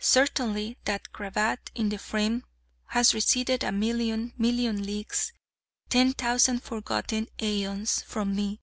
Certainly, 0.00 0.78
that 0.84 1.12
cravat 1.12 1.70
in 1.76 1.90
the 1.90 1.98
frame 1.98 2.44
has 2.86 3.14
receded 3.14 3.62
a 3.62 3.70
million, 3.70 4.32
million 4.36 4.82
leagues, 4.84 5.32
ten 5.88 6.12
thousand 6.12 6.64
forgotten 6.64 7.28
aeons, 7.40 8.02
from 8.02 8.34
me! 8.34 8.60